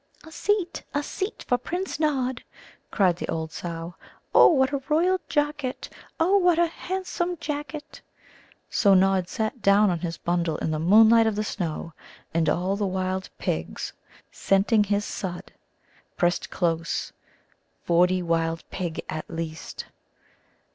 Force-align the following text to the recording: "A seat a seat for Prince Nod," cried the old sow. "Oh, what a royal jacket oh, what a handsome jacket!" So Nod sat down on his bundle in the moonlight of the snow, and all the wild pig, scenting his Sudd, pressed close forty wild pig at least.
"A 0.25 0.31
seat 0.31 0.81
a 0.95 1.03
seat 1.03 1.45
for 1.47 1.59
Prince 1.59 1.99
Nod," 1.99 2.43
cried 2.89 3.17
the 3.17 3.27
old 3.27 3.51
sow. 3.51 3.93
"Oh, 4.33 4.47
what 4.47 4.71
a 4.73 4.81
royal 4.89 5.19
jacket 5.29 5.89
oh, 6.19 6.37
what 6.39 6.57
a 6.57 6.65
handsome 6.65 7.37
jacket!" 7.37 8.01
So 8.67 8.95
Nod 8.95 9.29
sat 9.29 9.61
down 9.61 9.91
on 9.91 9.99
his 9.99 10.17
bundle 10.17 10.57
in 10.57 10.71
the 10.71 10.79
moonlight 10.79 11.27
of 11.27 11.35
the 11.35 11.43
snow, 11.43 11.93
and 12.33 12.49
all 12.49 12.75
the 12.75 12.87
wild 12.87 13.29
pig, 13.37 13.79
scenting 14.31 14.85
his 14.85 15.05
Sudd, 15.05 15.53
pressed 16.17 16.49
close 16.49 17.13
forty 17.83 18.23
wild 18.23 18.63
pig 18.71 19.03
at 19.07 19.29
least. 19.29 19.85